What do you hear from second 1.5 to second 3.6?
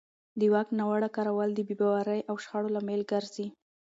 د بې باورۍ او شخړو لامل ګرځي